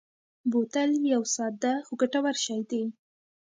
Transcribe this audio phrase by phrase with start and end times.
[0.51, 2.83] بوتل یو ساده خو ګټور شی دی.